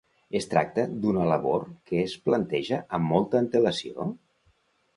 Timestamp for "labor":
1.31-1.67